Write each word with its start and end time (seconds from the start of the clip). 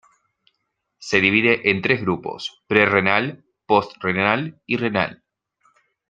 Se 0.97 1.21
divide 1.21 1.69
en 1.69 1.83
tres 1.83 2.01
grupos: 2.01 2.63
pre-renal, 2.67 3.45
post-renal 3.67 4.59
y 4.65 4.77
renal. 4.77 5.23